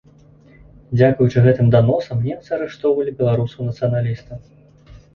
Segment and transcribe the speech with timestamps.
[0.97, 4.37] Дзякуючы гэтым даносам, немцы арыштоўвалі беларусаў-нацыяналістаў.